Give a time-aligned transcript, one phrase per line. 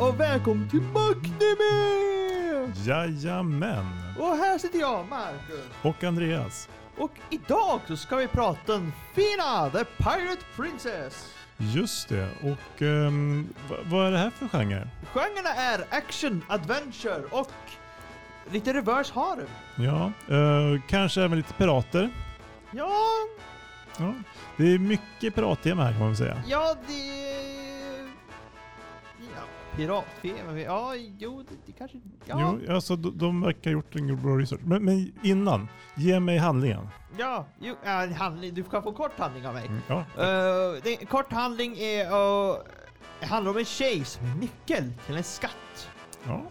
[0.00, 2.72] Och välkommen till Magnime!
[2.84, 3.86] Jajamän!
[4.18, 5.64] Och här sitter jag, Marcus.
[5.82, 6.68] Och Andreas.
[6.96, 11.34] Och idag så ska vi prata om Fina, The Pirate Princess.
[11.56, 12.28] Just det.
[12.42, 12.82] Och
[13.70, 14.88] va- vad är det här för genre?
[15.14, 17.50] Genrerna är action, adventure och
[18.50, 19.48] lite reverse harem.
[19.76, 22.10] Ja, eh, kanske även lite pirater.
[22.70, 22.92] Ja,
[24.00, 24.14] Ja,
[24.56, 26.42] det är mycket pirattema här kan man väl säga.
[26.46, 27.47] ja det...
[29.78, 30.58] Piratfilm.
[30.58, 31.98] Ja, jo, det, det kanske...
[32.24, 34.60] Ja, Jo, alltså de, de verkar ha gjort en bra research.
[34.64, 36.88] Men, men innan, ge mig handlingen.
[37.18, 39.66] ja, jo, äh, handling, du kan få kort handling av mig.
[39.66, 42.56] Mm, Ja, Uh, det, kort handling är, uh,
[43.22, 45.88] handlar om en tjej som är nyckel till en skatt.
[46.26, 46.42] ja.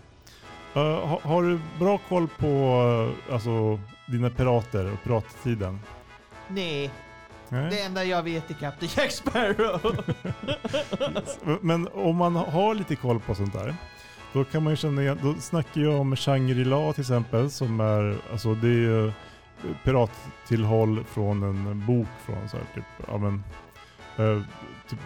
[0.73, 5.79] Eh, ha, har du bra koll på eh, alltså, dina pirater och pirattiden?
[6.47, 6.91] Nej,
[7.49, 7.69] Nej?
[7.69, 10.03] det enda jag vet är Captain Jack Sparrow.
[11.61, 13.75] Men om man har lite koll på sånt där,
[14.33, 18.17] då kan man ju känna igen, då snackar jag om Shangri-La till exempel, som är,
[18.31, 19.11] alltså det är ju
[19.83, 23.43] pirattillhåll från en bok från så här, typ, ja men,
[24.17, 24.41] eh,
[24.89, 24.99] typ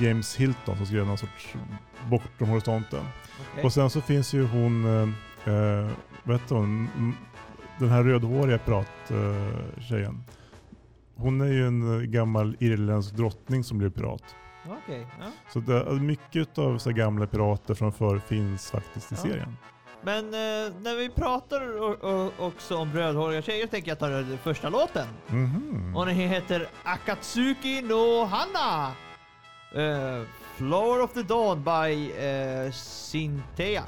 [0.00, 1.54] James Hilton som skrev någon sorts
[2.06, 3.04] Bortom horisonten.
[3.52, 3.64] Okej.
[3.64, 5.88] Och sen så finns ju hon, eh, eh,
[6.22, 6.88] vad heter hon,
[7.78, 10.24] den här rödhåriga pirattjejen.
[11.18, 14.22] Hon är ju en eh, gammal irländsk drottning som blev pirat.
[14.84, 15.26] Okej, ja.
[15.52, 19.22] Så det, mycket av så gamla pirater från förr finns faktiskt i Ja.
[19.22, 19.56] serien.
[20.02, 24.38] Men eh, när vi pratar o- o- också om rödhåriga tjejer tänker jag ta den
[24.38, 25.06] första låten.
[25.28, 25.96] Mhm.
[25.96, 28.92] Och den heter Akatsuki no Hana.
[29.74, 30.22] Eh,
[30.56, 33.82] Flower of the Dawn by uh, Cynthia.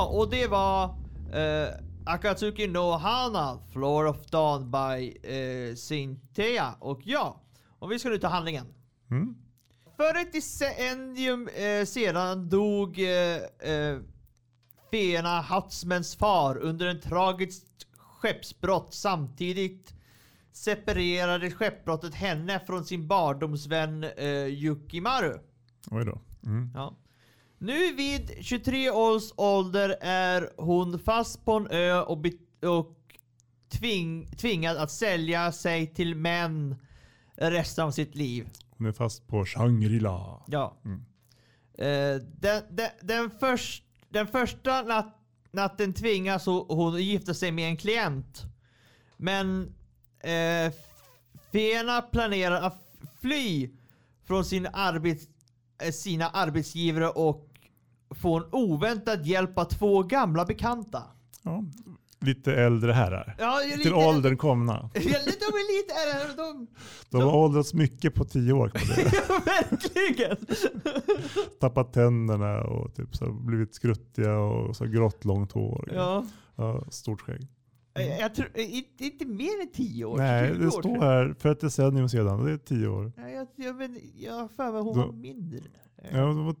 [0.00, 0.84] Ja, och det var
[1.32, 1.74] eh,
[2.06, 6.74] Akatsuki no Hana, Floor of Dawn by eh, Cynthia.
[6.78, 7.40] Och ja,
[7.78, 8.66] och vi ska nu ta handlingen.
[9.10, 9.34] Mm.
[9.96, 13.36] För ett decennium eh, sedan dog eh,
[13.72, 13.98] eh,
[14.90, 18.94] Fena Hatsmans far under en tragisk skeppsbrott.
[18.94, 19.94] Samtidigt
[20.52, 25.38] separerade skeppsbrottet henne från sin barndomsvän eh, Yukimaru.
[25.90, 26.20] Oj då.
[26.46, 26.70] Mm.
[26.74, 26.96] Ja.
[27.62, 32.26] Nu vid 23 års ålder är hon fast på en ö och,
[32.62, 32.96] och
[33.72, 36.76] tving- tvingad att sälja sig till män
[37.36, 38.48] resten av sitt liv.
[38.70, 40.42] Hon är fast på Shangri-La.
[40.46, 40.76] Ja.
[40.84, 41.04] Mm.
[41.74, 45.18] Eh, den, den, den, först, den första nat,
[45.52, 48.42] natten tvingas hon, hon gifta sig med en klient.
[49.16, 49.74] Men
[50.20, 50.72] eh,
[51.52, 52.82] Fena planerar att
[53.20, 53.70] fly
[54.26, 55.28] från sin arbets,
[55.92, 57.49] sina arbetsgivare och
[58.10, 61.02] få en oväntad hjälp av två gamla bekanta.
[61.42, 61.64] Ja.
[62.20, 63.36] Lite äldre herrar.
[63.38, 64.90] Ja, är Till åldern komna.
[64.94, 66.44] Ja, de är lite äldre.
[66.44, 66.66] De,
[67.10, 68.68] De har åldrats mycket på tio år.
[68.68, 68.82] Kan
[69.28, 70.36] ja, verkligen.
[71.60, 75.90] Tappat tänderna och typ så blivit skruttiga och så grått långt hår.
[75.94, 76.26] Ja.
[76.56, 77.46] Ja, stort skägg.
[78.20, 78.48] Jag, tror,
[78.98, 80.16] inte, mer än tio år.
[80.16, 82.44] Nej, 20 det år, står här för ett decennium sedan.
[82.44, 83.12] Det är tio år.
[83.16, 85.60] Ja, jag, har för mig hon var mindre.
[86.12, 86.56] Ja, då, var-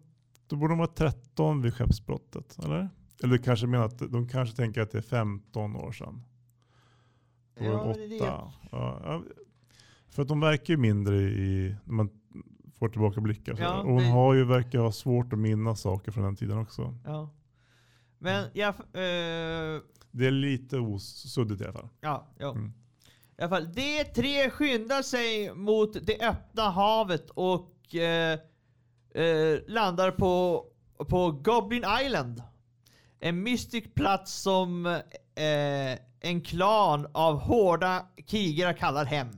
[0.50, 2.88] då borde de vara 13 vid skeppsbrottet, eller?
[3.22, 6.22] Eller du kanske menar att de kanske tänker att det är 15 år sedan.
[7.58, 8.16] Då var Ja, de men det är det.
[8.72, 9.22] Ja,
[10.08, 12.10] för att de verkar ju mindre i, när man
[12.78, 13.56] får tillbaka blickar.
[13.58, 16.58] Ja, och hon det- har ju, verkar ha svårt att minnas saker från den tiden
[16.58, 16.94] också.
[17.04, 17.30] Ja.
[18.18, 18.68] Men jag...
[18.68, 19.80] Eh,
[20.10, 21.88] Det är lite osuddigt i alla fall.
[22.00, 22.50] ja, ja.
[22.52, 22.72] Mm.
[23.38, 28.38] I alla fall, de tre skyndar sig mot det öppna havet och eh,
[29.14, 30.64] eh, landar på,
[31.08, 32.42] på Goblin Island.
[33.20, 39.28] En mystisk plats som eh, en klan av hårda krigare kallar hem.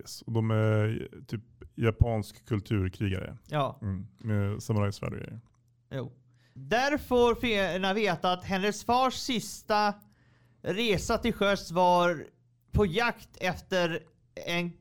[0.00, 0.22] Yes.
[0.22, 1.42] Och de är typ
[1.74, 3.36] japansk kulturkrigare.
[3.48, 3.78] Ja.
[3.82, 4.06] Mm.
[4.18, 5.40] Med samurajsvärd och grejer.
[5.90, 6.12] Jo.
[6.54, 9.94] Där får Fena veta att hennes fars sista
[10.62, 12.26] resa till sjöss var
[12.72, 14.02] på jakt efter
[14.46, 14.72] en,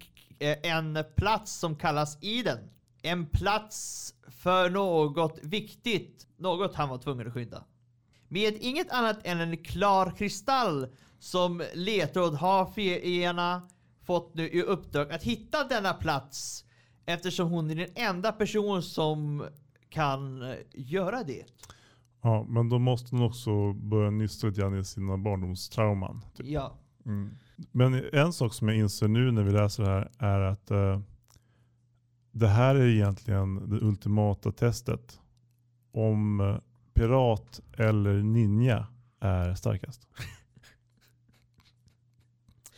[0.64, 2.60] en plats som kallas Eden.
[3.06, 7.64] En plats för något viktigt, något han var tvungen att skydda.
[8.28, 10.88] Med inget annat än en klar kristall
[11.20, 13.62] som ledtråd har Fena
[14.06, 16.66] fått nu i uppdrag att hitta denna plats
[17.06, 19.46] eftersom hon är den enda person som
[19.90, 21.46] kan eh, göra det.
[22.22, 26.22] Ja, men då måste hon också börja nysta lite grann i sina barndomstrauman.
[26.36, 26.48] Typ.
[26.48, 26.78] Ja.
[27.06, 27.38] Mm.
[27.72, 31.00] Men en sak som jag inser nu när vi läser det här är att eh,
[32.34, 35.20] det här är egentligen det ultimata testet.
[35.92, 36.58] Om eh,
[36.94, 38.88] pirat eller ninja
[39.20, 40.08] är starkast.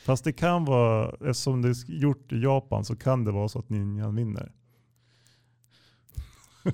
[0.06, 3.60] Fast det kan vara, eftersom det är gjort i Japan så kan det vara så
[3.60, 4.52] att ninjan vinner.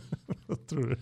[0.48, 1.00] Vad tror du?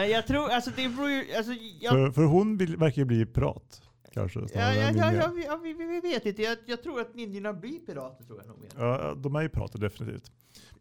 [0.00, 3.26] Jag tror, alltså det beror ju, alltså jag, För, för hon vill, verkar ju bli
[3.26, 3.82] pirat.
[4.10, 4.40] Kanske.
[4.40, 6.42] ja, ja, ja, ja, vi- ja, vi, vi vet inte.
[6.42, 8.70] Jag, jag tror att ninjorna blir pirater tror jag nog mer.
[8.78, 10.32] Ja, de är ju pirater definitivt.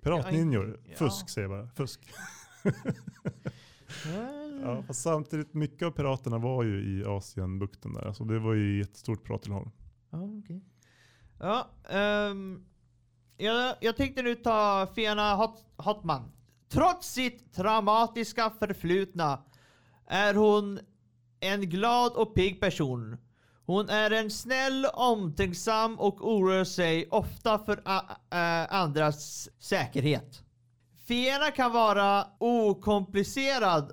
[0.03, 0.79] Piratninjor.
[0.85, 0.95] Ja.
[0.95, 1.69] Fusk säger jag bara.
[1.75, 2.09] Fusk.
[4.63, 8.07] Ja, fast samtidigt, mycket av piraterna var ju i Asienbukten där.
[8.07, 9.69] Alltså det var ju ett stort pirattillhåll.
[10.09, 10.61] Ja, okej.
[11.39, 12.65] Ja, ehm,
[13.37, 16.31] jag, jag tänkte nu ta Fiona Hot, Hotman.
[16.69, 19.43] Trots sitt traumatiska förflutna
[20.07, 20.79] är hon
[21.39, 23.17] en glad och pigg person.
[23.65, 27.81] Hon är en snäll, omtänksam och oroar sig ofta för
[28.69, 30.43] andras säkerhet.
[31.07, 33.91] Fiena kan vara okomplicerad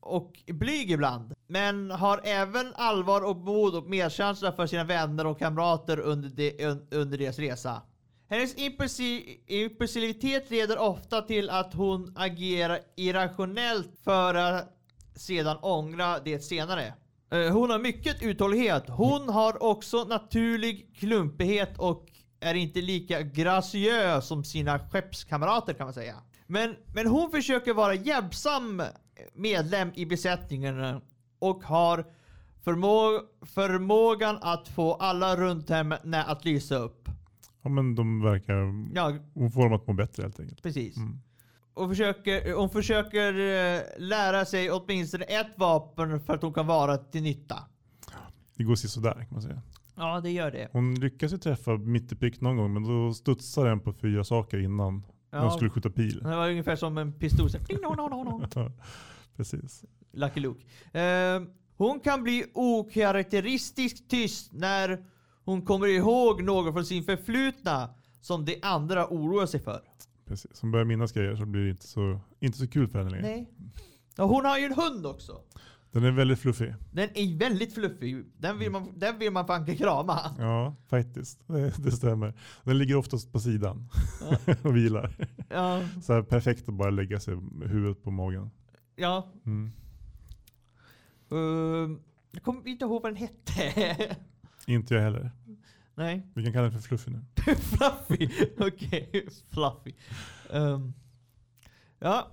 [0.00, 5.38] och blyg ibland, men har även allvar och mod och medkänsla för sina vänner och
[5.38, 7.82] kamrater under, de, under deras resa.
[8.28, 8.54] Hennes
[9.46, 14.81] impulsivitet leder ofta till att hon agerar irrationellt för att
[15.14, 16.94] sedan ångra det senare.
[17.30, 18.84] Eh, Hon har mycket uthållighet.
[18.88, 22.06] Hon har också naturlig klumpighet och
[22.40, 26.14] är inte lika graciös som sina skeppskamrater kan man säga.
[26.46, 28.82] Men, men hon försöker vara hjälpsam
[29.34, 31.00] medlem i besättningen
[31.38, 32.04] och har
[32.64, 33.20] förmå
[33.54, 37.08] förmågan att få alla runt henne att lysa upp.
[37.62, 38.54] Ja men de verkar,
[38.94, 40.62] Ja, hon får dem att må bättre helt enkelt.
[40.62, 40.96] precis.
[40.96, 41.18] Mm.
[41.74, 46.96] Och försöker, hon försöker eh, lära sig åtminstone ett vapen för att hon kan vara
[46.96, 47.58] till nytta.
[48.56, 49.62] Det går sådär kan man säga.
[49.96, 50.68] Ja, det gör det.
[50.72, 54.24] Hon lyckas ju träffa mitt i prick någon gång men då studsar den på fyra
[54.24, 56.18] saker innan hon Ja, skulle skjuta pil.
[56.22, 57.50] det var ungefär som en pistol.
[57.50, 58.24] så dong, dong, dong,
[58.54, 58.72] dong.
[59.36, 59.84] Precis.
[60.12, 60.64] Lucky Luke.
[61.00, 61.42] Eh,
[61.76, 65.04] Hon kan bli okaraktäristiskt tyst när
[65.44, 69.80] hon kommer ihåg något från sin förflutna som de andra oroar sig för.
[70.36, 73.26] Som börjar minnas grejer så blir det inte så, inte så kul för henne längre.
[73.26, 73.50] Nej.
[74.18, 75.40] Och hon har ju en hund också.
[75.90, 76.74] Den är väldigt fluffig.
[76.92, 78.24] Den är väldigt fluffig.
[78.38, 80.20] Den vill man, den vill man fan krama.
[80.38, 81.40] Ja, faktiskt.
[81.46, 82.34] Det, det stämmer.
[82.64, 83.88] Den ligger oftast på sidan
[84.62, 85.28] och vilar.
[85.48, 85.82] Ja.
[86.02, 88.50] Så här perfekt att bara lägga sig med huvudet på magen.
[88.96, 89.32] ja.
[89.46, 89.72] Mm.
[91.30, 92.00] Ehm,
[92.32, 94.16] jag kommer inte ihåg vad den hette.
[94.66, 95.30] Inte jag heller.
[95.94, 96.26] Nej.
[96.34, 97.20] Vi kan kalla den för Fluffy nu.
[97.56, 98.28] Fluffy.
[98.58, 99.94] Okej, Fluffy.
[100.50, 100.92] Ehm,
[101.98, 102.30] ja,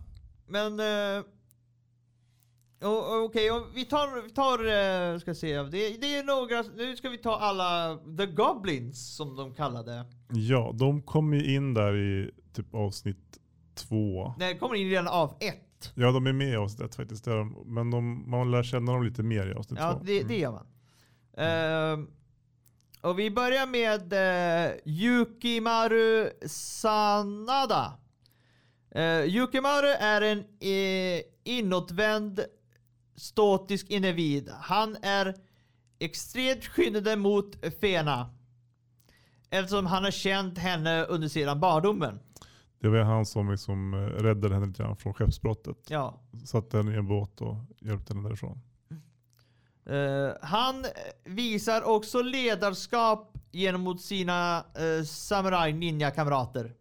[0.47, 0.79] men...
[0.79, 1.25] Uh,
[3.25, 4.59] Okej, och vi tar, vi tar
[5.13, 9.35] eh, ska se, det, det är några, nu ska vi ta alla The Goblins som
[9.35, 10.05] de kallade.
[10.29, 13.39] Ja, de kom ju in där i typ avsnitt
[13.75, 14.33] två.
[14.37, 15.91] Nej, kommer in redan av ett.
[15.95, 17.25] Ja, de är med i avsnitt ett faktiskt.
[17.25, 17.63] De.
[17.65, 20.03] Men de, man lär känna dem lite mer i avsnitt Ja, två.
[20.03, 20.67] det, det gör man.
[21.37, 22.07] Ehm,
[23.01, 27.93] och vi börjar med uh, Yukimaru Sanada.
[28.95, 32.39] Uh, Yukimaru är en uh, inåtvänd
[33.15, 34.49] statisk individ.
[34.49, 35.35] Han är
[35.99, 38.29] extremt skyddande mot Fena.
[39.49, 42.19] Eftersom han har känt henne under sedan barndomen.
[42.79, 45.77] Det var han som liksom eh, räddade henne lite grann från skeppsbrottet.
[45.89, 46.21] Ja.
[46.45, 48.61] Satte henne i en båt och hjälpte henne därifrån.
[49.89, 50.85] Eh, han
[51.25, 56.73] visar också ledarskap gentemot sina uh, samurai ninja kamrater.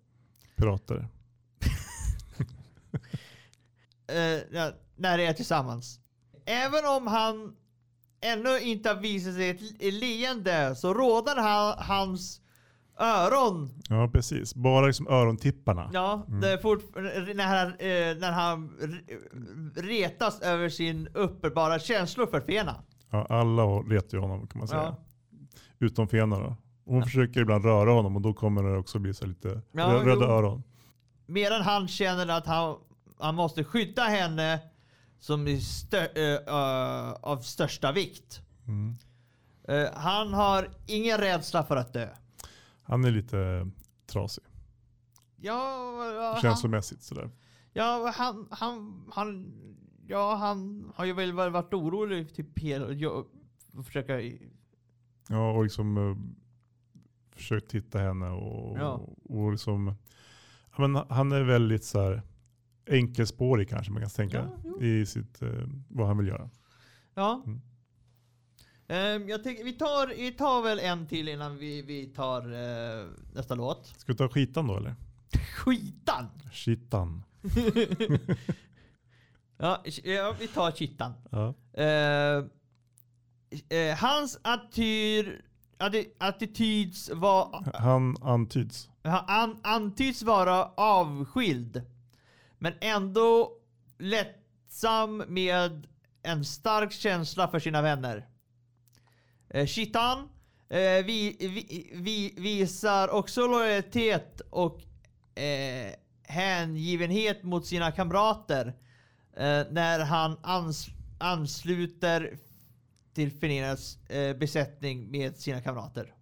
[0.57, 1.09] Pirater.
[4.53, 6.01] Ja, när de är tillsammans.
[6.47, 7.57] Även om han
[8.21, 12.41] ännu inte har visat sig ett leende så råder han, hans
[12.99, 13.83] öron.
[13.89, 14.55] Ja, precis.
[14.55, 15.91] Bara liksom örontipparna.
[15.93, 16.95] Ja, det är fort,
[17.35, 17.69] när, han,
[18.21, 22.83] när han re- retas över sin uppenbara känslor för Fena.
[23.11, 24.83] Ja, alla retar ju honom kan man säga.
[24.83, 24.97] Ja.
[25.79, 26.57] Utom Fena då.
[26.85, 30.05] Hon försöker ibland röra honom och då kommer det också bli så lite Ja, rö-
[30.05, 30.31] röda jo.
[30.33, 30.63] öron.
[31.27, 32.77] Medan han känner att han,
[33.19, 34.61] han måste skydda henne
[35.19, 38.41] som är stö, eh, av största vikt.
[38.67, 38.95] Mm.
[39.69, 42.09] Eh, han har ingen rädsla för att dö.
[42.83, 43.71] Han är lite
[44.07, 44.45] trasig.
[45.37, 47.31] Ja, ja, han, Känslomässigt sådär.
[47.73, 49.55] ja han, han, han,
[50.09, 53.27] ja, han har ju väl varit orolig typ hela, jag,
[53.85, 54.21] försöka,
[55.29, 56.17] Ja, och liksom uh,
[57.37, 59.01] försökt hitta henne och, Ja.
[59.25, 59.95] och liksom,
[60.77, 62.23] ja, men han är väldigt så här
[62.87, 66.51] enkelspårig kanske man kan tänka Ja, i sitt, eh, vad han vill göra.
[67.15, 67.43] ja.
[67.47, 67.61] Mm.
[68.91, 73.07] Ehm, jag tänker, vi tar, vi tar väl en till innan vi, vi tar eh,
[73.35, 73.87] nästa låt.
[73.87, 74.95] Ska vi ta skitan då eller?
[75.57, 76.27] Skitan!
[76.53, 77.23] Skitan.
[79.59, 81.13] Ja, ja vi tar kittan.
[81.31, 81.55] Ja.
[81.83, 82.45] Eh,
[83.79, 88.89] eh, hans atti- attityds var, Han antyds.
[89.03, 91.83] han antyds vara avskild.
[92.59, 93.53] Men ändå
[93.99, 95.87] lättsam med
[96.23, 98.27] en stark känsla för sina vänner.
[99.51, 100.19] Eh, Shitan
[100.69, 104.83] eh, vi, vi, vi, visar också lojalitet och
[105.39, 108.75] eh, hängivenhet mot sina kamrater
[109.71, 112.39] när han ans, ansluter
[113.13, 116.15] till Feneras eh, besättning med sina kamrater.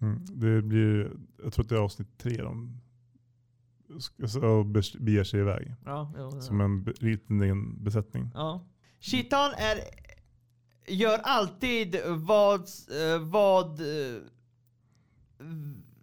[0.00, 0.24] Mm.
[0.24, 1.10] Det blir,
[1.42, 2.80] jag tror att det är avsnitt tre de
[4.26, 5.74] så bes- beger sig iväg.
[5.84, 8.30] Ja, jo, Som en liten besättning.
[8.34, 8.66] Ja.
[9.00, 9.78] Shitan är,
[10.86, 14.20] gör alltid vad, eh, vad eh,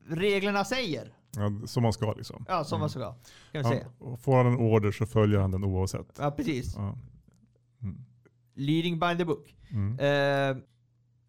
[0.08, 1.13] reglerna säger.
[1.35, 2.45] Ja, som man ska liksom.
[2.47, 3.00] Ja, som man ska.
[3.51, 3.85] Kan vi säga.
[4.17, 6.17] Får han en order så följer han den oavsett.
[6.19, 6.75] Ja, precis.
[6.75, 6.97] Ja.
[7.81, 7.97] Mm.
[8.55, 9.55] Leading by the book.
[9.71, 10.00] Mm.
[10.00, 10.63] Eh,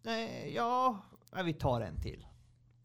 [0.03, 1.01] nej, ja,
[1.45, 2.25] vi tar en till.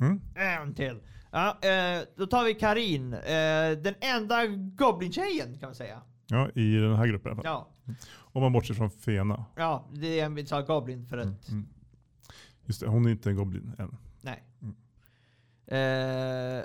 [0.00, 0.20] Mm.
[0.34, 1.00] En till.
[1.30, 3.12] Ja, eh, då tar vi Karin.
[3.12, 6.02] Eh, den enda Goblin-tjejen kan man säga.
[6.26, 7.68] Ja, i den här gruppen i alla fall.
[7.86, 7.94] Ja,
[8.32, 9.44] Om man bortser från Fena.
[9.56, 11.48] ja det är en vi sa Goblin för att...
[11.48, 11.68] Mm.
[12.64, 13.96] Just det, hon är inte en goblin än.
[14.20, 14.42] Nej.
[14.62, 14.74] Mm.
[15.66, 16.64] Eh,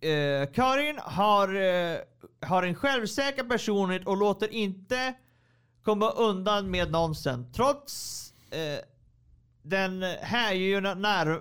[0.00, 1.98] eh, Karin har, eh,
[2.40, 5.14] har en självsäker personlighet och låter inte
[5.82, 7.52] komma undan med nonsens.
[7.52, 8.78] Trots eh,
[9.62, 11.40] den hängivna när,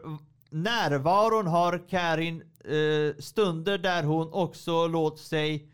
[0.50, 5.72] närvaron har Karin eh, stunder där hon också låter sig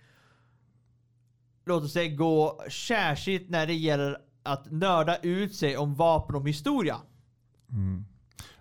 [1.65, 6.97] låter sig gå särskilt när det gäller att nörda ut sig om vapen och historia.
[7.69, 8.05] Mm.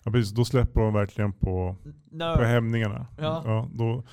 [0.05, 2.47] Ja, precis, då släpper de verkligen på, på Nörd.
[2.47, 3.07] hämningarna.
[3.19, 3.69] Ja.
[3.73, 4.05] då,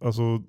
[0.00, 0.42] alltså,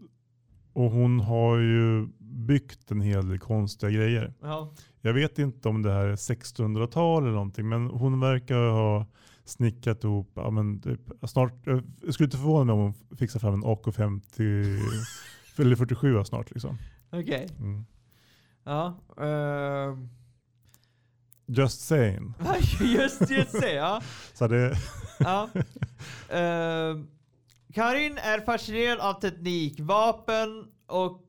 [0.73, 4.33] och hon har ju byggt en hel del konstiga grejer.
[4.41, 4.73] Ja.
[5.01, 9.05] Jag vet inte om det här är 1600-tal eller någonting, men hon verkar ha
[9.45, 11.53] snickrat ihop, ja, men typ, snart,
[12.01, 14.79] jag skulle inte förvåna mig om hon fixar fram en AK50
[15.57, 16.51] eller 47 snart.
[16.51, 16.77] Liksom.
[17.11, 17.47] Okej.
[17.59, 17.85] Mm.
[18.63, 18.93] Ja.
[19.19, 19.97] Uh,
[21.47, 22.33] Just saying.
[22.79, 24.01] just, just det, ja.
[24.33, 24.75] Så det,
[25.19, 25.49] ja.
[26.29, 27.07] Ehm,
[27.73, 31.21] Karin är fascinerad av teknik, vapen och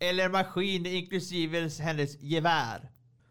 [0.00, 2.90] eller maskin inklusive hennes gevär.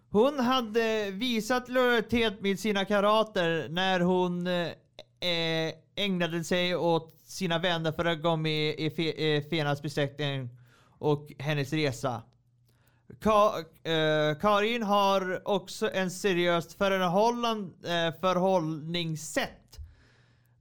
[0.10, 7.91] Hon hade visat lojalitet med sina karater när hon eh, ägnade sig åt sina vänner
[7.91, 10.50] för att gå med i Fe- eh, Fenas besättning
[11.00, 12.22] och hennes resa.
[13.21, 19.77] Ka eh, Karin har också en seriöst förhållan, eh, förhållningssätt.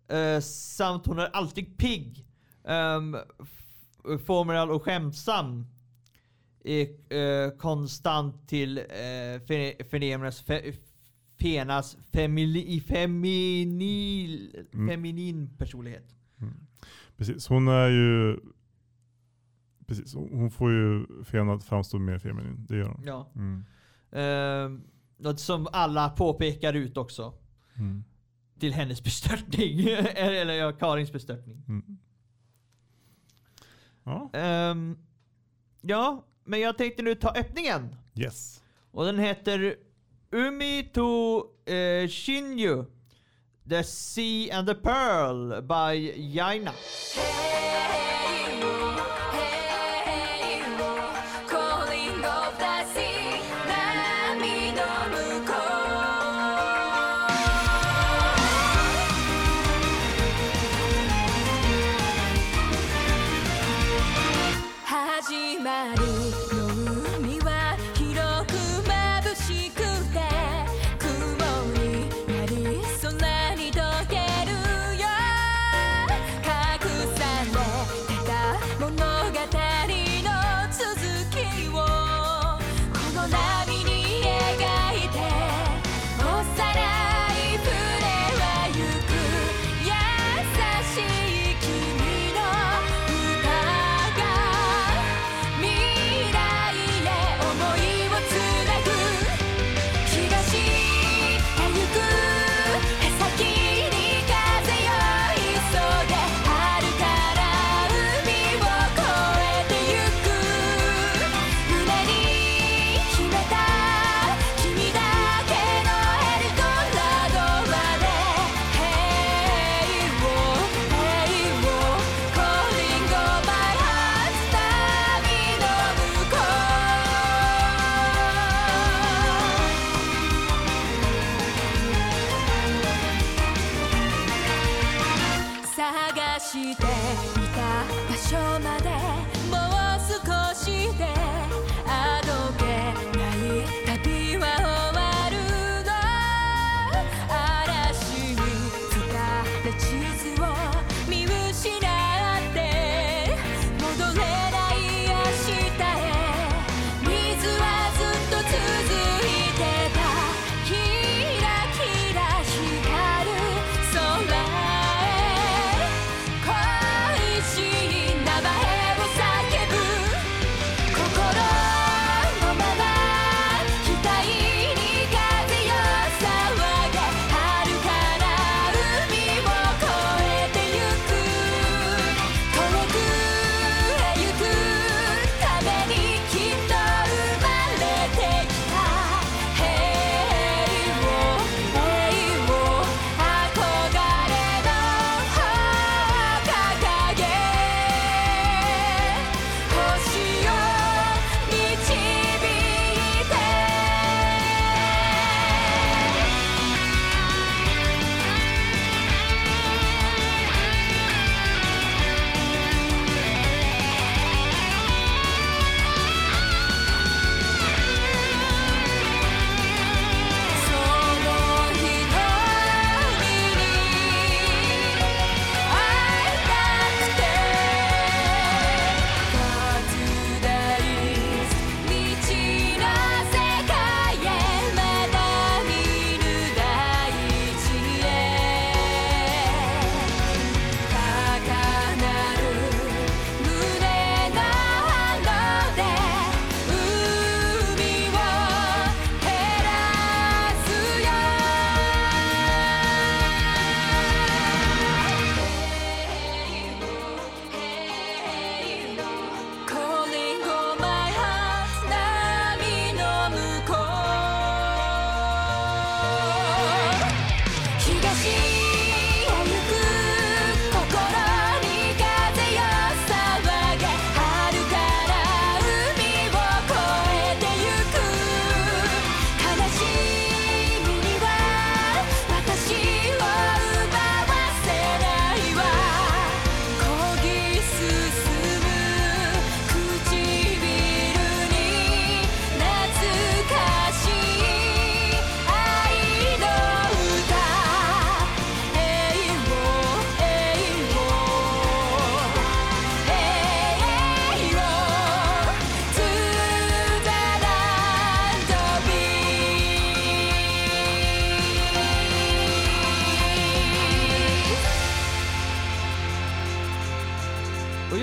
[0.08, 2.26] Eh, samt hon är alltid pigg,
[3.42, 5.66] f- formal och skämtsam.
[6.64, 8.82] Är, eh, konstant till eh,
[9.46, 10.72] fe- förnämnas fe
[11.40, 14.88] Fenas femini, feminil, Mm.
[14.88, 16.14] feminin personlighet.
[17.16, 18.40] precis, hon är ju
[19.87, 22.66] Precis, hon får ju Fena att framstå mer feminin.
[22.69, 23.02] Det gör hon.
[23.05, 23.31] Ja.
[23.35, 23.64] Mm.
[24.12, 24.83] Ehm,
[25.16, 27.35] något som alla påpekar ut också.
[27.78, 28.05] Mm.
[28.61, 29.81] Till hennes bestörtning.
[30.14, 31.62] Eller ja, Karins bestörtning.
[31.69, 31.99] Mm.
[34.05, 34.99] Ja, Ehm,
[35.81, 37.97] ja, men jag tänkte nu ta öppningen.
[38.14, 38.62] yes.
[38.90, 39.75] Och den heter
[40.31, 41.38] Umi to
[41.71, 42.85] uh, Shinju.
[43.69, 46.73] The Sea and the Pearl by Jaina.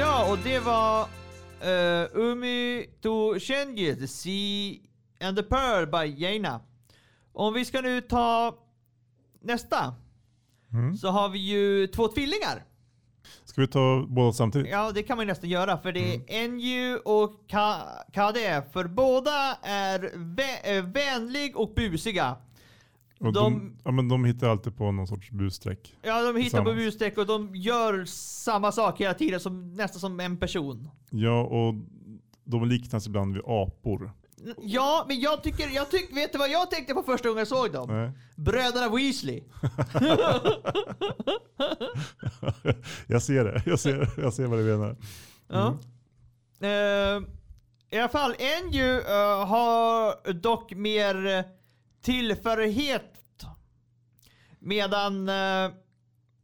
[0.02, 4.76] Och det var uh, Umi to Shenji, The Sea
[5.28, 6.62] and the Pearl by Jaina.
[7.34, 8.56] Om vi ska nu ta
[9.42, 9.96] nästa,
[10.74, 10.98] Mm.
[10.98, 12.64] så har vi ju två tvillingar.
[13.46, 14.72] Ska vi ta båda samtidigt?
[14.72, 16.26] Ja, det kan man ju nästan göra för det Mm.
[16.28, 18.64] är Enju och Ka- Kade.
[18.74, 22.36] För båda är vä- eh, vänlig och busiga.
[23.28, 25.96] Och de, de- ja, men de hittar alltid på någon sorts busstreck.
[26.02, 30.20] Ja, de hittar på busstreck och de gör samma sak hela tiden, som, nästan som
[30.20, 30.90] en person.
[31.10, 31.74] Ja, och
[32.44, 34.12] de liknas ibland vid apor.
[34.62, 37.48] Ja, men jag tycker, jag tycker, vet du vad jag tänkte på första gången jag
[37.48, 37.90] såg dem?
[37.90, 38.12] Nej.
[38.36, 39.44] Bröderna Weasley.
[43.08, 43.64] jag ser det.
[43.66, 44.96] Jag ser, jag ser vad du menar.
[45.48, 45.78] Ja.
[46.68, 47.22] Eh,
[47.90, 51.44] I alla fall, Enju eh, har dock mer
[52.08, 53.20] eh, tillförighet.
[54.60, 55.72] Medan, uh,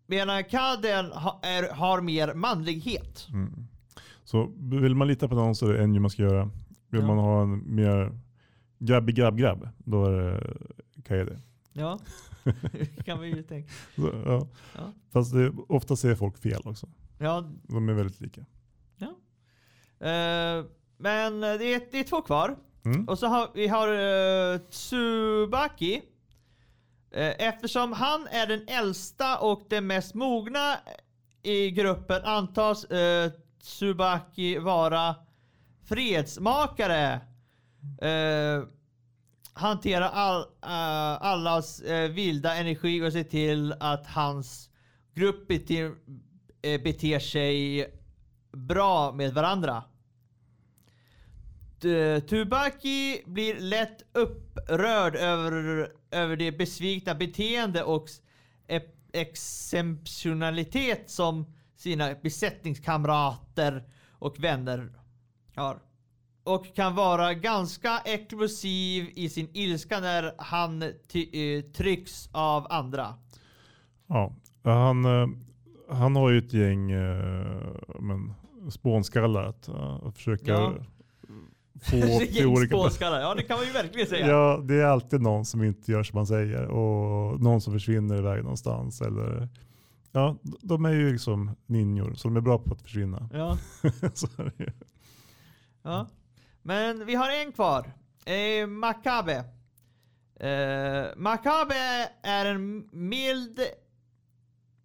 [0.07, 3.27] medan Kaden ha, är, har mer manlighet.
[3.33, 3.67] Mm.
[4.23, 6.49] Så vill man lita på någon så är det en man ska göra.
[6.89, 7.07] Vill Ja.
[7.07, 8.19] man ha en mer
[8.79, 10.53] grabbig grabb grabb, då är det
[11.03, 11.39] Kaede.
[11.73, 11.99] Ja,
[13.05, 13.69] kan vi ju tänka.
[13.95, 14.47] Så, ja.
[14.75, 14.91] Ja.
[15.11, 16.87] Fast det, ofta ser folk fel också.
[17.17, 18.41] Ja, De är väldigt lika.
[19.99, 20.65] eh,
[20.97, 22.55] men det är, det är två kvar.
[22.85, 23.07] Mm.
[23.07, 26.01] Och så har vi har uh, Tsubaki.
[27.11, 33.31] Eh, eftersom han är den äldsta och den mest mogna eh, i gruppen antas uh,
[33.63, 35.15] Tsubaki vara
[35.87, 37.19] fredsmakare.
[38.03, 38.65] Uh,
[39.59, 44.69] hanterar all, eh, allas eh, vilda energi och ser till att hans
[45.13, 45.91] grupp bete,
[46.61, 47.85] beter sig
[48.51, 49.83] bra med varandra.
[51.81, 58.07] D- Tubaki blir lätt upprörd över, över det besvikna beteende och
[59.13, 64.89] exceptionalitet som sina besättningskamrater och vänner
[65.55, 65.79] har.
[66.43, 70.91] Och kan vara ganska explosiv i sin ilska när han eh,
[71.73, 73.13] trycks av andra.
[74.07, 75.27] Ja, han, eh,
[75.89, 78.33] han har ju ett gäng eh, men,
[78.69, 80.73] spånskallar att, eh, att försöka Ja.
[81.81, 84.27] Få spånskallar, ja det kan man ju verkligen säga.
[84.27, 88.17] Ja, det är alltid någon som inte gör som man säger och någon som försvinner
[88.17, 89.01] iväg någonstans.
[89.01, 89.49] Eller,
[90.11, 93.29] ja, de är ju liksom ninjor, så de är bra på att försvinna.
[93.33, 93.57] Ja.
[95.83, 96.07] Ja.
[96.61, 97.91] Men vi har en kvar.
[98.25, 99.35] Eh, Makabe.
[100.39, 103.59] Eh, Makabe är en mild...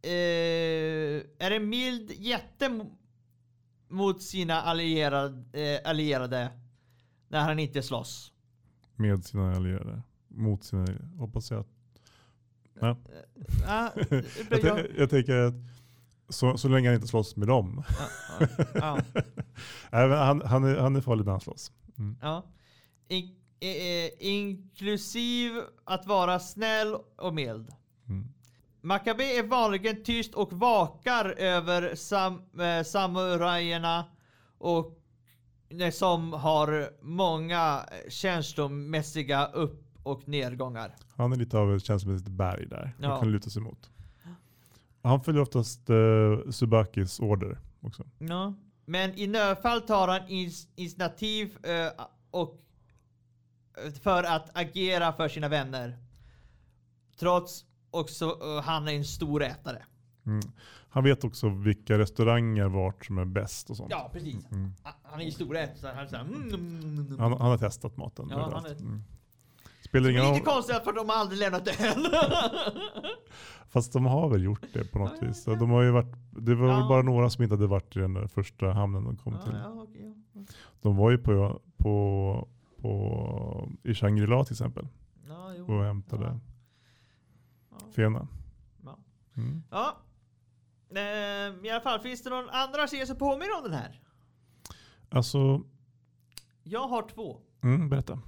[0.03, 2.97] Eh, är en mild jätte mo-
[3.89, 6.49] mot sina allierade, eh, allierade
[7.29, 8.33] när han inte slåss.
[8.97, 10.03] Med sina allierade.
[10.29, 10.87] Mot sina,
[11.19, 11.61] hoppas jag.
[11.61, 11.67] att-
[12.81, 12.97] Ja.
[13.67, 15.55] Ah, Jag, jag, tän- jag tänker att
[16.29, 17.83] så, så länge han inte slåss med dem.
[18.41, 18.99] ja, ja,
[19.93, 21.73] Nej, men han, han, är, han är farlig när han slåss.
[21.99, 22.17] Mm.
[22.23, 22.43] ja.
[23.09, 25.53] In, eh, eh, inklusiv
[25.85, 27.69] att vara snäll och mild.
[28.09, 28.29] Mm.
[29.05, 34.05] Är vanligen tyst och vakar över sam, eh, samurajerna
[34.59, 34.93] och eh,
[35.93, 40.95] som har många känslomässiga upp och nedgångar.
[41.17, 42.93] Han är lite av ett känslomässigt berg där.
[42.99, 43.09] Ja.
[43.09, 43.91] Man kan luta sig mot.
[45.03, 48.05] Han följer oftast uh, Subakis order också.
[48.19, 48.55] Ja.
[48.87, 50.29] Men i nödfall tar han
[50.77, 52.61] initiativ eh, och
[53.85, 55.99] eh, för att agera för sina vänner.
[57.19, 59.83] Trots också eh, han är en stor ätare.
[60.27, 60.41] Mm.
[60.95, 63.91] Han vet också vilka restauranger vart som är bäst och sånt.
[63.91, 64.53] Ja, precis.
[64.53, 64.73] Mm.
[64.83, 65.93] Han- Han är ju stor ätare.
[65.97, 67.19] Han, är mm, mm, mm, mm.
[67.19, 68.29] Han, han har testat maten.
[68.31, 69.03] Ja, han är- Mm.
[69.85, 70.35] Spelar Det ingen är roll.
[70.35, 72.07] lite konstigt för de har aldrig lämnat ön.
[73.69, 75.45] Fast de har väl gjort det på något Ja, vis.
[75.47, 75.55] ja.
[75.55, 76.77] De har ju varit, det var Ja.
[76.79, 79.53] väl bara några som inte hade varit i den där första hamnen de kom till.
[79.53, 79.87] ja.
[80.83, 82.49] De var ju på, på,
[82.81, 84.89] på, i Shangri-La till exempel
[85.29, 85.75] Ja, jo.
[85.79, 86.41] och hämtade
[87.71, 87.77] Ja.
[87.97, 88.29] Fena.
[89.37, 89.63] Mm.
[89.71, 89.97] Ja.
[90.97, 94.01] Ehm, I alla fall, finns det någon andra serie som påminner om den här?
[95.09, 95.63] Alltså,
[96.63, 97.41] Jag har två.
[97.63, 98.21] mm, berätta.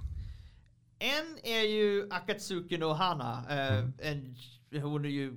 [0.99, 3.45] En är ju Akatsuki no Hana.
[3.49, 3.93] Eh, Mm.
[4.71, 5.33] en, hon är ju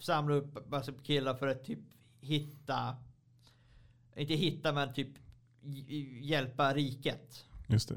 [0.00, 1.78] samlar upp massa killar för att typ
[2.20, 2.96] hitta,
[4.16, 5.08] inte hitta men typ
[6.20, 7.44] hjälpa riket.
[7.66, 7.96] Just det.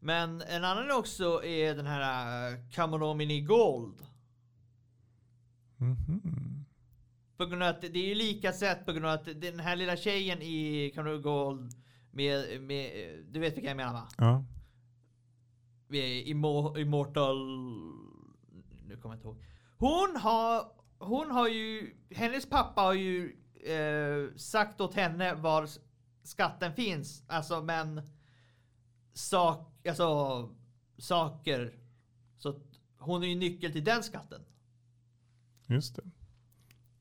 [0.00, 3.96] Men en annan också är den här uh, Kamonomini Gold.
[5.76, 6.20] Mhm.
[7.40, 9.76] På grund av att det är ju lika sätt på grund av att den här
[9.76, 11.72] lilla tjejen i Kamonomini Gold
[12.10, 12.90] med, med,
[13.30, 14.08] du vet vilka jag menar va?
[14.18, 14.44] Ja.
[16.76, 17.36] Immortal...
[18.86, 19.44] Nu kommer jag inte ihåg.
[19.78, 25.68] Hon har, hon har ju, hennes pappa har ju eh, sagt åt henne var
[26.22, 27.24] skatten finns.
[27.26, 28.02] Alltså men
[29.14, 30.48] sak, alltså,
[30.98, 31.78] saker.
[32.38, 32.62] Så att
[32.98, 34.40] hon är ju nyckel till den skatten.
[35.66, 36.02] Just det.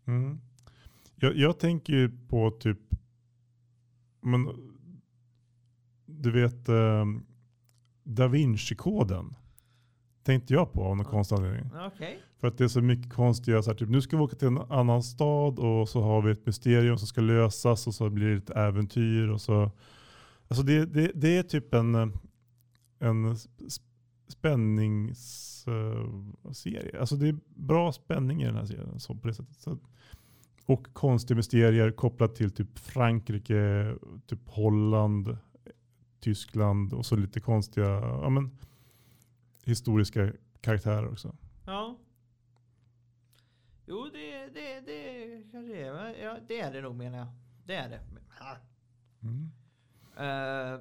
[0.09, 0.39] Mm.
[1.15, 2.79] Jag, jag tänker ju på typ,
[4.21, 4.47] men
[6.05, 7.05] du vet eh,
[8.03, 9.35] Da Vinci-koden.
[10.23, 11.71] Tänkte jag på av någon konstig anledning.
[11.87, 12.19] Okej.
[12.39, 14.47] För att det är så mycket konstiga, så här, typ, nu ska vi åka till
[14.47, 18.27] en annan stad och så har vi ett mysterium som ska lösas och så blir
[18.27, 19.71] det ett äventyr och så.
[20.47, 21.95] Alltså det, det, det är typ en,
[22.99, 23.81] en sp-
[24.27, 26.99] spänningsserie.
[26.99, 28.99] Alltså det är bra spänning i den här serien.
[28.99, 29.57] Så på det sättet.
[29.57, 29.77] Så,
[30.69, 33.95] och konstiga mysterier kopplat till typ Frankrike,
[34.27, 35.37] typ Holland,
[36.19, 38.57] Tyskland och så lite konstiga ja, men,
[39.65, 41.35] historiska karaktärer också.
[41.65, 41.97] Ja.
[43.85, 46.23] Jo, det, det, det kanske det är.
[46.23, 47.27] Ja, det är det nog menar jag.
[47.65, 48.01] Det är det.
[49.21, 49.51] Mm.
[50.17, 50.79] Eh,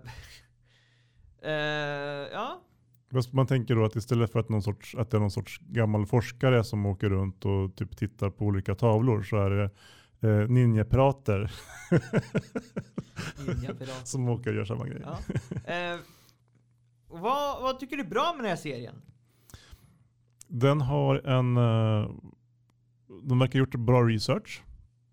[1.50, 2.62] eh, ja.
[3.12, 5.58] Fast man tänker då att istället för att, någon sorts, att det är någon sorts
[5.58, 9.70] gammal forskare som åker runt och typ tittar på olika tavlor så är det
[10.28, 11.52] eh, ninjapirater
[13.46, 14.06] Ninjapirat.
[14.08, 15.02] som åker och gör samma grej.
[15.04, 15.18] Ja.
[15.72, 15.98] Eh,
[17.08, 19.02] vad, vad tycker du är bra med den här serien?
[20.46, 22.10] Den har en, eh,
[23.22, 24.62] de verkar ha gjort bra research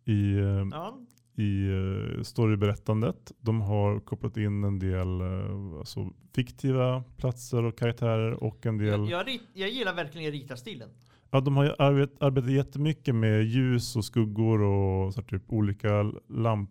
[0.06, 1.00] i, eh, Ja.
[1.36, 3.32] I eh, storyberättandet.
[3.40, 8.88] De har kopplat in en del eh, alltså, fiktiva platser och karaktärer och en del
[8.88, 10.90] Jag, jag, jag gillar verkligen ritarstilen.
[11.32, 16.12] Ja, de har ju arbet, arbetat jättemycket med ljus och skuggor och så typ olika
[16.30, 16.70] lamp,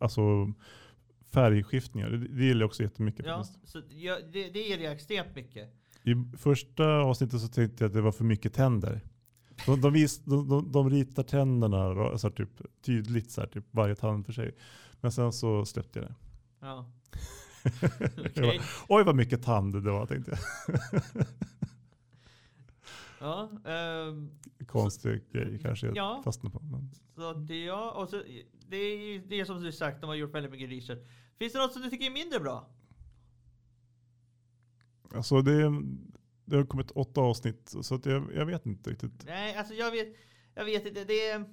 [0.00, 0.52] alltså
[1.32, 2.10] färgskiftningar.
[2.10, 3.26] Det, det gillar jag också jättemycket.
[3.26, 5.74] Ja, så jag, det, det gillar jag extremt mycket.
[6.02, 9.00] I första avsnittet så tänkte jag att det var för mycket tänder.
[9.66, 12.50] De, de, vis, de, de, de ritar tänderna så typ,
[12.82, 14.54] tydligt, så här, typ, varje tand för sig.
[15.00, 16.14] Men sen så släppte jag det.
[16.60, 16.90] Ja.
[18.18, 18.58] Okej.
[18.58, 21.02] bara, Oj vad mycket tand det var tänkte jag.
[23.20, 24.30] Ja, ehm,
[24.66, 26.20] Konstig grej kanske jag ja.
[26.24, 26.60] fastnade på.
[26.64, 26.90] Men.
[27.14, 28.22] så det, ja, och så,
[28.68, 30.98] det är ju det är som du sagt, de har gjort väldigt mycket research.
[31.38, 32.68] Finns det något som du tycker är mindre bra?
[35.14, 35.72] Alltså det,
[36.50, 39.24] det har kommit åtta avsnitt så att jag, jag vet inte riktigt.
[39.26, 40.08] Nej, alltså jag vet,
[40.54, 41.04] jag vet inte.
[41.04, 41.44] Det är...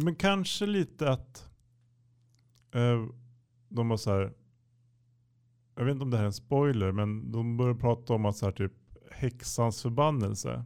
[0.00, 1.48] Men kanske lite att
[2.74, 3.06] eh,
[3.68, 4.32] de har så här.
[5.76, 8.36] Jag vet inte om det här är en spoiler, men de börjar prata om att
[8.36, 8.72] så här typ
[9.12, 10.64] häxans förbannelse.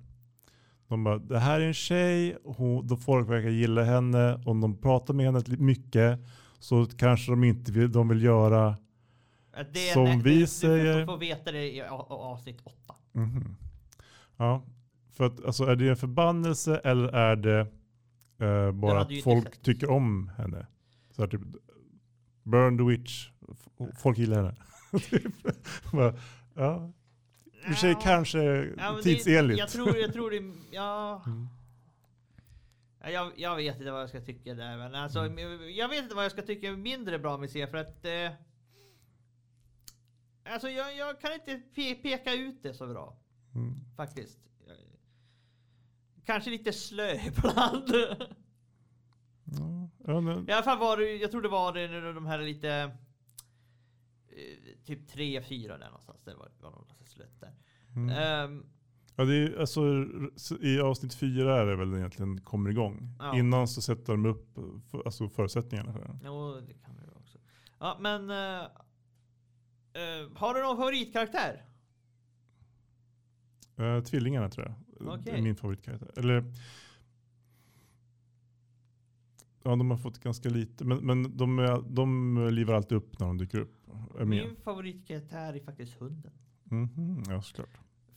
[0.88, 4.77] De bara, det här är en tjej, hon, då folk verkar gilla henne, om de
[4.81, 6.20] pratar med henne mycket
[6.59, 8.77] så kanske de inte vill, de vill göra
[9.73, 12.94] det Som nej, vi du, säger- Du får veta det i avsnitt åtta.
[13.12, 13.57] Mhm.
[14.37, 14.64] Ja,
[15.12, 17.61] för att alltså är det en förbannelse eller är det
[18.47, 19.62] eh, bara att folk sett.
[19.62, 20.66] tycker om henne?
[21.11, 21.40] Så här, typ,
[22.42, 23.29] burn the witch,
[24.03, 24.57] folk gillar henne.
[25.11, 25.33] Typ.
[25.92, 26.14] Bara,
[26.55, 26.92] ja.
[27.44, 28.01] I och för sig Ja.
[28.03, 29.59] kanske Ja, men det- tidsenligt.
[29.59, 31.23] Jag tror, jag tror det, ja.
[31.27, 31.49] Mm.
[33.01, 35.70] Ja, Jag, jag vet inte vad jag ska tycka där men alltså, Mm.
[35.77, 38.31] jag vet inte vad jag ska tycka är mindre bra med serien för att eh,
[40.44, 43.16] Alltså jag, jag kan inte pe peka ut det så bra
[43.54, 43.80] Mm.
[43.96, 44.38] faktiskt.
[46.24, 47.92] Kanske lite slö ibland.
[49.98, 52.70] Men, I alla fall var det, jag tror det var det när de här lite
[52.70, 52.90] eh,
[54.84, 56.20] Typ 3, 4 där någonstans.
[56.24, 57.52] Det var, var något slött där.
[57.96, 58.08] mm.
[58.08, 58.66] Ehm,
[59.16, 59.80] ja, det är, alltså,
[60.60, 63.16] I avsnitt fyra är det väl egentligen kommer igång.
[63.18, 63.38] Ja.
[63.38, 64.54] Innan så sätter de upp
[64.90, 66.20] för, alltså, förutsättningarna för den.
[66.24, 67.38] Jo, det kan det också.
[67.78, 68.30] Ja, men...
[68.30, 68.68] eh,
[70.34, 71.64] har du någon favoritkaraktär?
[73.80, 74.74] Uh, tvillingarna tror jag.
[75.06, 75.38] Det Okej.
[75.38, 76.10] är min favoritkaraktär.
[76.16, 76.44] Eller,
[79.62, 80.84] ja, de har fått ganska lite.
[80.84, 83.74] Men, men de, är, de livar alltid upp när de dyker upp.
[84.24, 86.32] Min favoritkaraktär är faktiskt hunden.
[86.64, 87.68] Mhm, ja, såklart.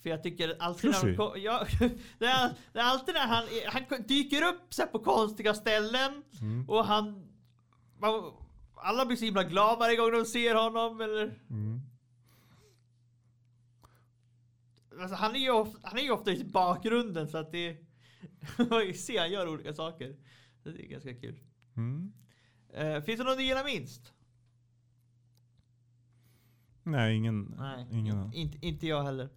[0.03, 1.65] För jag tycker alltid när, ko- ja,
[2.19, 6.69] det, är, det är alltid när han, han dyker upp så på konstiga ställen Mm.
[6.69, 7.23] och han...
[7.99, 8.31] Man,
[8.75, 11.39] alla blir så himla glada varje gång de ser honom eller...
[11.49, 11.81] Mm.
[14.99, 17.77] Alltså, han, är ju ofta, han är ju ofta i bakgrunden så att det...
[18.57, 20.15] Man ser han gör olika saker.
[20.63, 21.39] Så det är ganska kul.
[21.77, 22.13] Mm.
[22.73, 24.13] Eh, finns det någon du gillar minst?
[26.83, 27.55] Nej, ingen.
[27.57, 29.29] Nej, ingen in, inte, inte jag heller.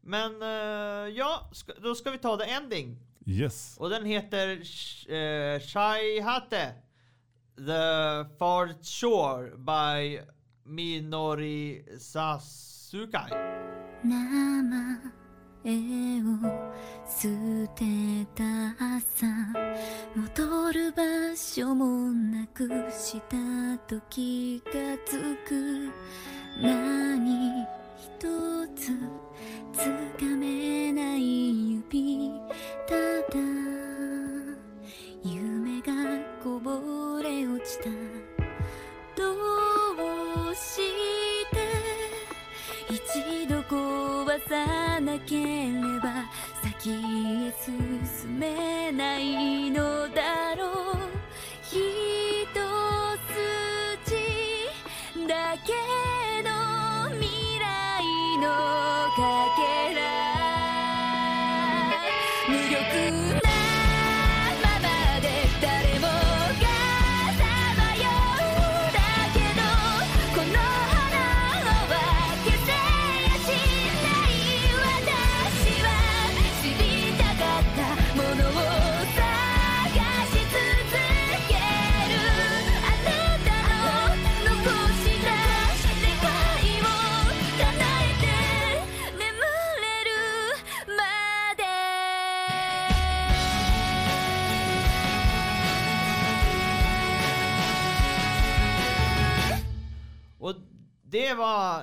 [0.00, 2.98] Men eh, ja, ska, då ska vi ta the ending.
[3.26, 3.76] Yes.
[3.78, 6.74] Och den heter uh, Shai Hate.
[7.56, 10.20] The Far Shore by
[10.64, 13.81] Minori Sasukai.
[14.04, 14.16] 名
[15.62, 16.26] 前を
[17.06, 17.28] 捨
[17.76, 17.84] て
[18.34, 18.42] た
[18.96, 19.26] 朝
[20.16, 21.02] 戻る場
[21.36, 23.36] 所もなくした
[23.86, 24.72] 時が
[25.06, 25.88] つく。
[26.60, 27.64] 何
[27.96, 28.90] 一つ
[29.72, 29.84] つ
[30.18, 32.32] かめない指。
[32.88, 33.38] ただ
[35.22, 35.92] 夢が
[36.42, 37.84] こぼれ落ちた。
[39.16, 39.32] ど
[40.50, 41.21] うして
[43.14, 45.70] 一度壊さなけれ
[46.00, 46.24] ば
[46.62, 50.96] 先へ進めないのだろう。
[51.60, 51.76] 一
[54.08, 56.11] 筋だけ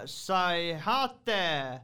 [0.06, 1.80] Saihate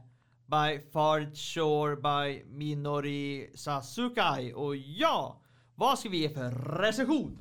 [0.46, 4.52] by Fard Shore by Minori Sasukai.
[4.52, 5.40] Och ja,
[5.74, 6.50] vad ska vi ge för
[6.82, 7.38] recension?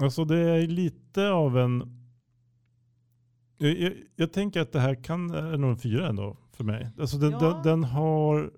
[0.00, 1.94] Alltså det är lite av en...
[3.58, 6.90] Jag, jag, jag tänker att det här kan är nog en fyra ändå för mig.
[6.98, 7.38] Alltså den, Ja.
[7.38, 8.52] den, den har,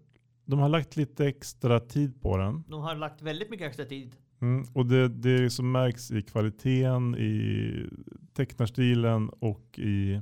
[0.44, 2.64] de har lagt lite extra tid på den.
[2.68, 4.16] De har lagt väldigt mycket extra tid.
[4.40, 7.87] Mm, och det, det som märks i kvaliteten, i
[8.33, 10.20] tecknarstilen och i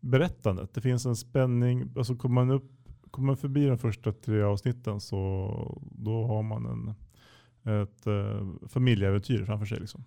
[0.00, 0.74] berättandet.
[0.74, 1.92] Det finns en spänning.
[1.96, 2.70] Alltså kommer man, upp,
[3.10, 6.94] kommer man förbi de första tre avsnitten så då har man en,
[7.82, 9.80] ett uh, familjeäventyr framför sig.
[9.80, 10.04] Liksom.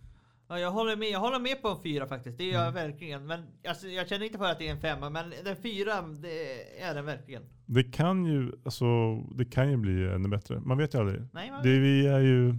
[0.48, 1.10] Ja, jag håller med.
[1.10, 2.38] Jag håller med på en fyra faktiskt.
[2.38, 3.28] Det gör jag verkligen.
[3.28, 6.82] Men alltså, jag känner inte för att det är en femma, men den fyra, det
[6.82, 7.44] är den verkligen.
[7.66, 10.60] Det kan ju, alltså, det kan ju bli ännu bättre.
[10.60, 11.22] Man vet ju aldrig.
[11.34, 11.64] Nej, man...
[11.64, 12.56] Det, vi är ju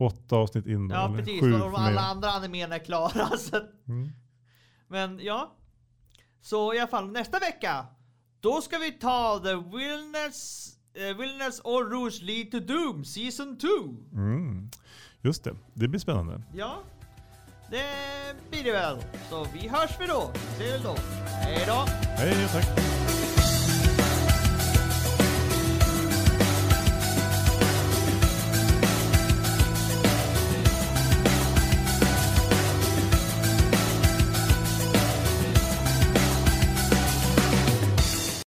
[0.00, 0.90] åtta avsnitt in.
[0.90, 1.40] Ja, eller precis.
[1.40, 1.80] Sju Och mig.
[1.80, 3.28] alla andra animerna är klara.
[3.38, 3.56] Så.
[3.88, 4.10] Mm.
[4.88, 5.56] Men ja.
[6.42, 7.86] Så i alla fall nästa vecka.
[8.40, 13.66] Då ska vi ta The Wilderness, uh, Wilderness or Rouge Lead to Doom Season 2.
[14.12, 14.70] Mm.
[15.22, 16.42] Just det, det blir spännande.
[16.54, 16.78] Ja,
[17.70, 17.84] det
[18.50, 18.96] blir det väl.
[19.30, 20.30] Så vi hörs vi då.
[20.34, 20.96] Ses då.
[21.26, 21.84] Hej då.
[22.16, 23.29] Hej, tack.